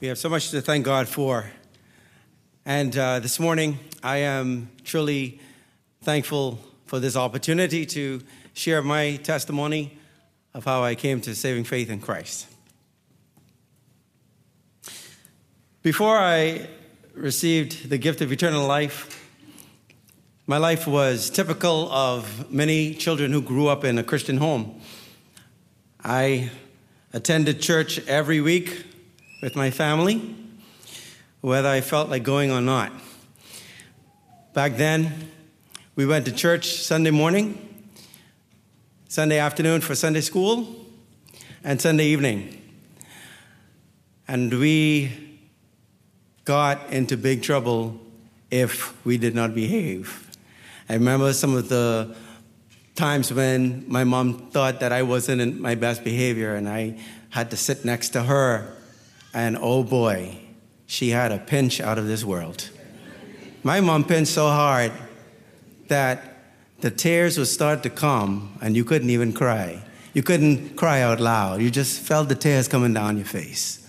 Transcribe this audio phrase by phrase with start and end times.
[0.00, 1.50] We have so much to thank God for.
[2.64, 5.42] And uh, this morning, I am truly
[6.00, 8.22] thankful for this opportunity to
[8.54, 9.98] share my testimony
[10.54, 12.46] of how I came to saving faith in Christ.
[15.82, 16.66] Before I
[17.12, 19.22] received the gift of eternal life,
[20.46, 24.80] my life was typical of many children who grew up in a Christian home.
[26.02, 26.50] I
[27.12, 28.86] attended church every week
[29.40, 30.34] with my family,
[31.40, 32.92] whether I felt like going or not.
[34.52, 35.30] Back then,
[35.96, 37.84] we went to church Sunday morning,
[39.08, 40.66] Sunday afternoon for Sunday school,
[41.64, 42.60] and Sunday evening.
[44.28, 45.12] And we
[46.44, 48.00] got into big trouble
[48.50, 50.28] if we did not behave.
[50.88, 52.14] I remember some of the
[52.94, 56.98] times when my mom thought that I wasn't in my best behavior and I
[57.30, 58.76] had to sit next to her,
[59.32, 60.38] and oh boy,
[60.86, 62.70] she had a pinch out of this world.
[63.62, 64.92] My mom pinched so hard
[65.88, 66.30] that
[66.80, 69.82] the tears would start to come and you couldn't even cry.
[70.14, 71.60] You couldn't cry out loud.
[71.60, 73.88] You just felt the tears coming down your face.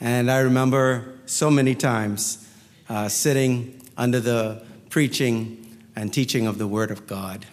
[0.00, 2.46] And I remember so many times
[2.88, 7.46] uh, sitting under the preaching and teaching of the Word of God.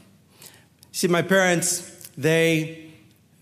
[0.91, 2.91] See, my parents, they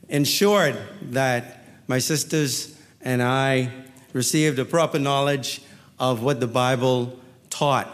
[0.08, 0.78] ensured
[1.12, 3.72] that my sisters and I
[4.14, 5.62] received a proper knowledge
[6.00, 7.88] of what the Bible taught.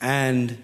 [0.00, 0.56] And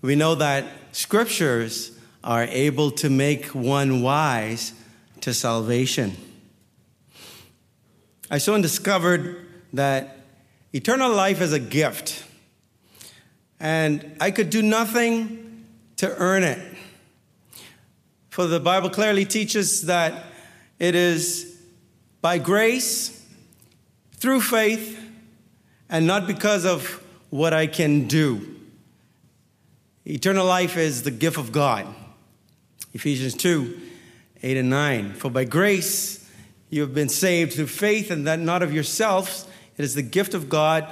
[0.00, 1.92] we know that scriptures
[2.24, 4.72] are able to make one wise
[5.20, 6.16] to salvation.
[8.30, 10.18] I soon discovered that
[10.72, 12.24] eternal life is a gift,
[13.60, 15.66] and I could do nothing
[15.96, 16.58] to earn it.
[18.30, 20.24] For the Bible clearly teaches that
[20.78, 21.51] it is
[22.22, 23.20] by grace,
[24.14, 24.98] through faith,
[25.90, 28.56] and not because of what I can do.
[30.06, 31.86] Eternal life is the gift of God.
[32.94, 33.80] Ephesians 2
[34.44, 35.12] 8 and 9.
[35.14, 36.28] For by grace
[36.70, 39.46] you have been saved through faith, and that not of yourselves.
[39.76, 40.86] It is the gift of God,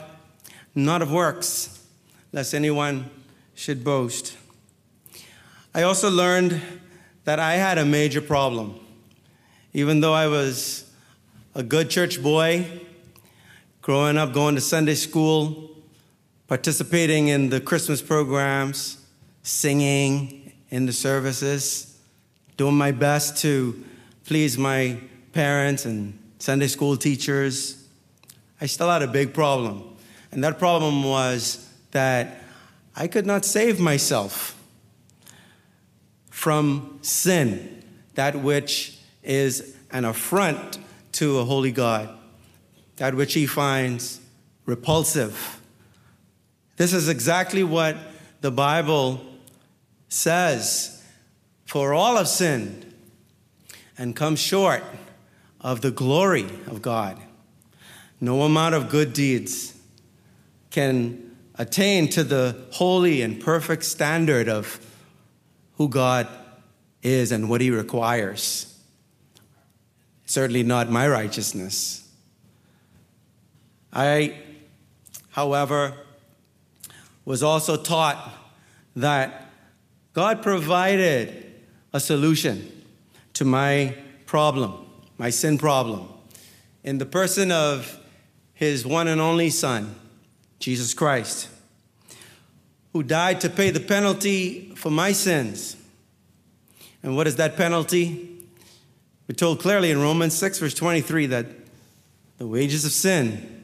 [0.74, 1.84] not of works,
[2.32, 3.08] lest anyone
[3.54, 4.36] should boast.
[5.74, 6.60] I also learned
[7.24, 8.80] that I had a major problem.
[9.72, 10.89] Even though I was
[11.52, 12.64] a good church boy,
[13.82, 15.70] growing up, going to Sunday school,
[16.46, 19.04] participating in the Christmas programs,
[19.42, 21.98] singing in the services,
[22.56, 23.84] doing my best to
[24.26, 24.96] please my
[25.32, 27.84] parents and Sunday school teachers,
[28.60, 29.96] I still had a big problem.
[30.30, 32.44] And that problem was that
[32.94, 34.56] I could not save myself
[36.30, 37.82] from sin,
[38.14, 40.78] that which is an affront
[41.20, 42.08] to a holy God,
[42.96, 44.22] that which he finds
[44.64, 45.60] repulsive.
[46.78, 47.94] This is exactly what
[48.40, 49.20] the Bible
[50.08, 51.04] says.
[51.66, 52.94] For all have sinned
[53.98, 54.82] and come short
[55.60, 57.20] of the glory of God.
[58.18, 59.78] No amount of good deeds
[60.70, 64.80] can attain to the holy and perfect standard of
[65.74, 66.28] who God
[67.02, 68.79] is and what He requires.
[70.30, 72.08] Certainly not my righteousness.
[73.92, 74.38] I,
[75.30, 75.94] however,
[77.24, 78.32] was also taught
[78.94, 79.50] that
[80.12, 81.52] God provided
[81.92, 82.84] a solution
[83.32, 84.86] to my problem,
[85.18, 86.06] my sin problem,
[86.84, 87.98] in the person of
[88.54, 89.96] His one and only Son,
[90.60, 91.48] Jesus Christ
[92.92, 95.76] who died to pay the penalty for my sins.
[97.02, 98.39] And what is that penalty?
[99.30, 101.46] We're told clearly in Romans 6, verse 23, that
[102.38, 103.62] the wages of sin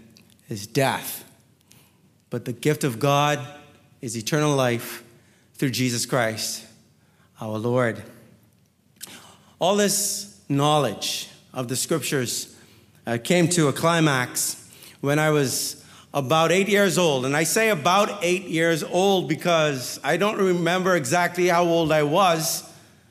[0.48, 1.24] is death,
[2.30, 3.44] but the gift of God
[4.00, 5.02] is eternal life
[5.54, 6.64] through Jesus Christ,
[7.40, 8.00] our Lord.
[9.58, 12.54] All this knowledge of the scriptures
[13.04, 14.70] uh, came to a climax
[15.00, 15.84] when I was
[16.14, 17.26] about eight years old.
[17.26, 22.04] And I say about eight years old because I don't remember exactly how old I
[22.04, 22.62] was,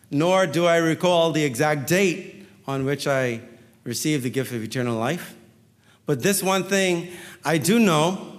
[0.10, 2.35] nor do I recall the exact date
[2.67, 3.41] on which I
[3.83, 5.35] received the gift of eternal life.
[6.06, 7.09] But this one thing
[7.44, 8.33] I do know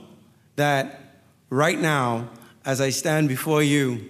[0.56, 1.20] that
[1.50, 2.30] right now,
[2.64, 4.08] as I stand before you,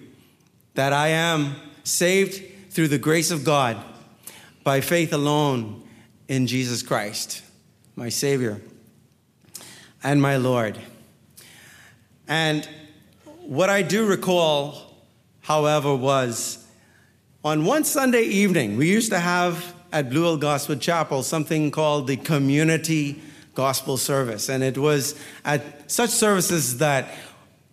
[0.74, 3.76] that I am saved through the grace of God
[4.64, 5.82] by faith alone
[6.28, 7.42] in Jesus Christ,
[7.94, 8.60] my Savior
[10.02, 10.78] and my Lord.
[12.28, 12.68] And
[13.42, 14.96] what I do recall,
[15.42, 16.66] however, was
[17.44, 22.06] on one Sunday evening, we used to have at Blue Hill Gospel Chapel something called
[22.06, 23.18] the Community
[23.54, 24.50] Gospel Service.
[24.50, 27.14] And it was at such services that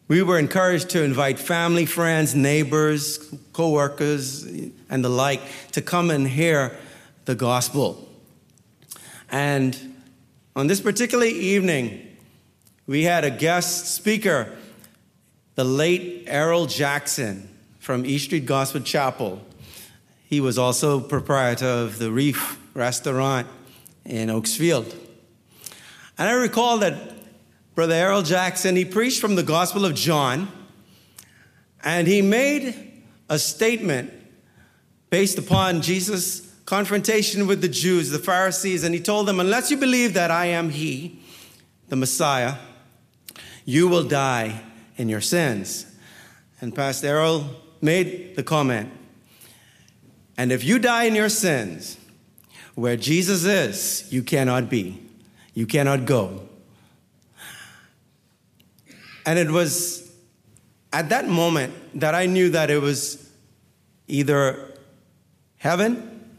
[0.07, 3.17] we were encouraged to invite family, friends, neighbors,
[3.51, 4.45] co workers,
[4.89, 5.41] and the like
[5.73, 6.77] to come and hear
[7.25, 8.07] the gospel.
[9.29, 9.77] And
[10.55, 12.07] on this particular evening,
[12.87, 14.49] we had a guest speaker,
[15.55, 17.49] the late Errol Jackson
[17.79, 19.41] from East Street Gospel Chapel.
[20.33, 23.45] He was also proprietor of the Reef Restaurant
[24.03, 24.91] in Oakes Field.
[26.17, 26.95] And I recall that
[27.75, 30.51] Brother Errol Jackson, he preached from the Gospel of John,
[31.83, 34.11] and he made a statement
[35.11, 39.77] based upon Jesus' confrontation with the Jews, the Pharisees, and he told them, Unless you
[39.77, 41.21] believe that I am He,
[41.89, 42.55] the Messiah,
[43.65, 44.63] you will die
[44.97, 45.85] in your sins.
[46.59, 47.45] And Pastor Errol
[47.81, 48.91] made the comment,
[50.37, 51.97] And if you die in your sins,
[52.75, 54.99] where Jesus is, you cannot be,
[55.53, 56.47] you cannot go.
[59.25, 60.11] And it was
[60.91, 63.29] at that moment that I knew that it was
[64.07, 64.73] either
[65.57, 66.29] heaven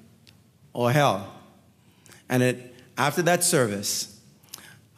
[0.72, 1.32] or hell.
[2.28, 4.20] And it, after that service,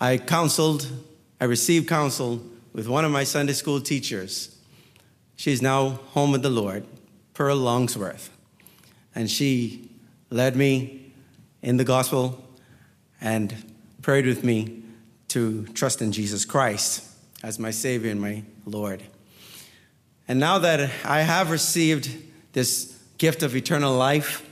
[0.00, 0.88] I counseled,
[1.40, 2.42] I received counsel
[2.72, 4.56] with one of my Sunday school teachers.
[5.36, 6.84] She's now home with the Lord,
[7.34, 8.30] Pearl Longsworth.
[9.16, 9.90] And she
[10.30, 11.12] led me
[11.62, 12.44] in the gospel
[13.20, 13.52] and
[14.02, 14.82] prayed with me
[15.28, 17.02] to trust in Jesus Christ
[17.42, 19.02] as my Savior and my Lord.
[20.28, 22.10] And now that I have received
[22.52, 24.48] this gift of eternal life,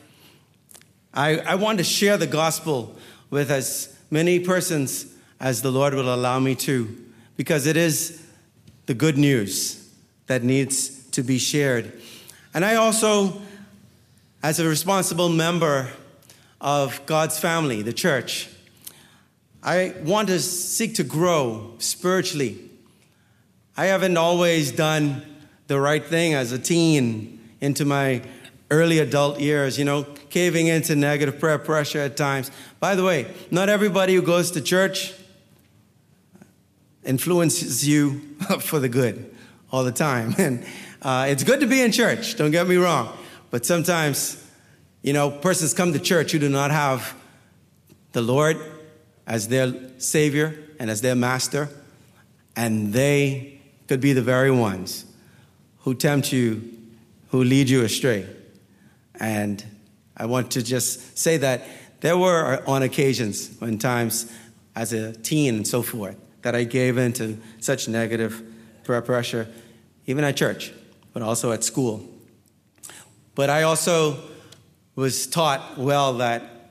[1.12, 2.96] I, I want to share the gospel
[3.31, 7.05] with as many persons as the Lord will allow me to,
[7.37, 8.26] because it is
[8.87, 9.90] the good news
[10.26, 12.00] that needs to be shared.
[12.55, 13.43] And I also,
[14.44, 15.88] as a responsible member
[16.61, 18.49] of God's family, the church,
[19.62, 22.70] I want to seek to grow spiritually
[23.76, 25.23] I haven't always done
[25.67, 28.23] the right thing as a teen into my
[28.70, 32.52] early adult years, you know, caving into negative prayer pressure at times.
[32.79, 35.12] By the way, not everybody who goes to church
[37.02, 38.20] influences you
[38.61, 39.35] for the good
[39.73, 40.35] all the time.
[40.38, 40.64] And
[41.02, 43.14] uh, it's good to be in church, don't get me wrong.
[43.54, 44.44] But sometimes,
[45.02, 47.14] you know, persons come to church who do not have
[48.10, 48.56] the Lord
[49.28, 51.68] as their Savior and as their Master,
[52.56, 55.04] and they could be the very ones
[55.82, 56.68] who tempt you,
[57.28, 58.26] who lead you astray.
[59.20, 59.64] And
[60.16, 61.62] I want to just say that
[62.00, 64.32] there were on occasions, when times
[64.74, 68.42] as a teen and so forth, that I gave in to such negative
[68.82, 69.46] pressure,
[70.06, 70.72] even at church,
[71.12, 72.10] but also at school.
[73.34, 74.19] But I also
[74.94, 76.70] was taught well that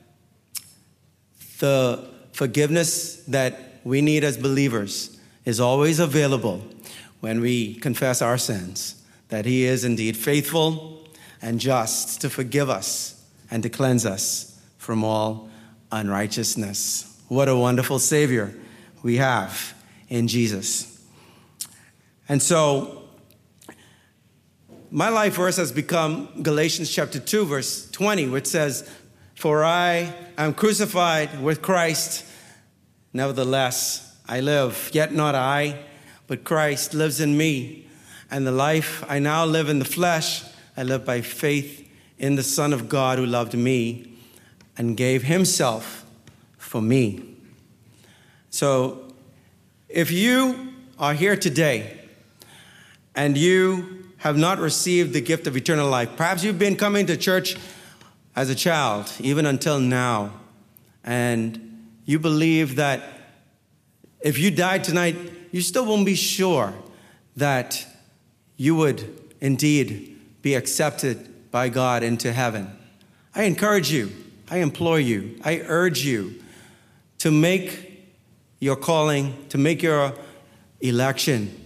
[1.58, 6.62] the forgiveness that we need as believers is always available
[7.20, 11.06] when we confess our sins, that He is indeed faithful
[11.42, 15.48] and just to forgive us and to cleanse us from all
[15.92, 17.22] unrighteousness.
[17.28, 18.54] What a wonderful Savior
[19.02, 19.74] we have
[20.08, 21.02] in Jesus.
[22.28, 23.03] And so,
[24.94, 28.88] my life verse has become Galatians chapter 2, verse 20, which says,
[29.34, 32.24] For I am crucified with Christ,
[33.12, 35.80] nevertheless I live, yet not I
[36.28, 37.88] but Christ lives in me.
[38.30, 40.44] And the life I now live in the flesh,
[40.76, 44.16] I live by faith in the Son of God who loved me
[44.78, 46.04] and gave himself
[46.56, 47.34] for me.
[48.50, 49.12] So,
[49.88, 51.98] if you are here today
[53.16, 57.14] and you have not received the gift of eternal life, perhaps you've been coming to
[57.14, 57.58] church
[58.34, 60.32] as a child, even until now,
[61.04, 63.02] and you believe that
[64.20, 65.14] if you died tonight,
[65.52, 66.72] you still won't be sure
[67.36, 67.86] that
[68.56, 72.74] you would indeed be accepted by God into heaven.
[73.34, 74.10] I encourage you,
[74.50, 76.42] I implore you, I urge you
[77.18, 78.08] to make
[78.58, 80.14] your calling, to make your
[80.80, 81.63] election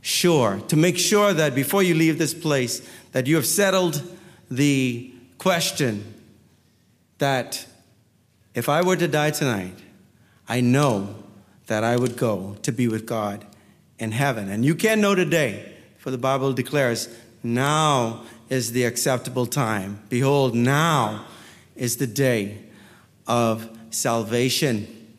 [0.00, 4.02] sure, to make sure that before you leave this place that you have settled
[4.50, 6.14] the question
[7.18, 7.66] that
[8.54, 9.74] if I were to die tonight,
[10.48, 11.14] I know
[11.66, 13.44] that I would go to be with God
[13.98, 14.48] in heaven.
[14.48, 17.08] And you can know today, for the Bible declares,
[17.42, 20.00] now is the acceptable time.
[20.08, 21.26] Behold, now
[21.76, 22.58] is the day
[23.26, 25.16] of salvation.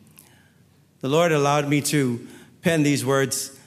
[1.00, 2.26] The Lord allowed me to
[2.62, 3.59] pen these words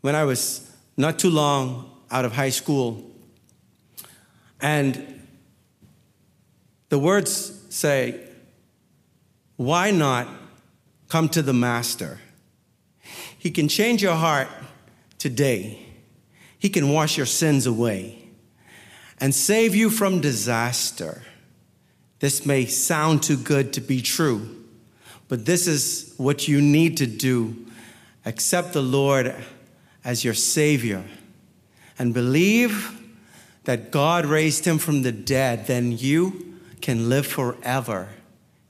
[0.00, 3.04] when I was not too long out of high school.
[4.60, 5.22] And
[6.88, 8.20] the words say,
[9.56, 10.28] Why not
[11.08, 12.18] come to the Master?
[13.38, 14.48] He can change your heart
[15.18, 15.86] today,
[16.58, 18.18] He can wash your sins away
[19.20, 21.22] and save you from disaster.
[22.20, 24.64] This may sound too good to be true,
[25.28, 27.66] but this is what you need to do.
[28.24, 29.34] Accept the Lord
[30.08, 31.04] as your Savior
[31.98, 32.98] and believe
[33.64, 38.08] that God raised him from the dead, then you can live forever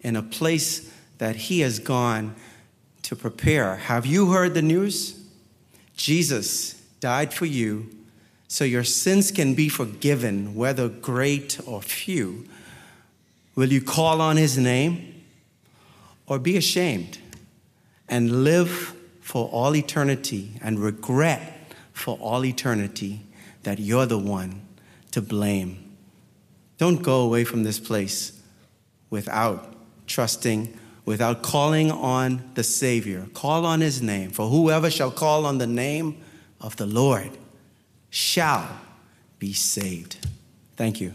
[0.00, 2.34] in a place that he has gone
[3.02, 3.76] to prepare.
[3.76, 5.16] Have you heard the news?
[5.96, 7.88] Jesus died for you
[8.48, 12.48] so your sins can be forgiven, whether great or few.
[13.54, 15.22] Will you call on his name
[16.26, 17.18] or be ashamed
[18.08, 18.97] and live
[19.28, 23.20] for all eternity and regret for all eternity
[23.62, 24.62] that you're the one
[25.10, 25.94] to blame?
[26.78, 28.40] Don't go away from this place
[29.10, 29.74] without
[30.06, 33.26] trusting, without calling on the Savior.
[33.34, 36.16] Call on his name, for whoever shall call on the name
[36.58, 37.36] of the Lord
[38.08, 38.80] shall
[39.38, 40.26] be saved.
[40.74, 41.12] Thank you.